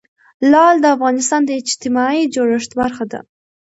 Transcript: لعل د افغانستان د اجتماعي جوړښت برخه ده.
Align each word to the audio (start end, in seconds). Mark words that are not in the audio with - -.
لعل 0.51 0.75
د 0.81 0.85
افغانستان 0.95 1.41
د 1.45 1.51
اجتماعي 1.61 2.23
جوړښت 2.35 2.71
برخه 2.79 3.05
ده. 3.11 3.19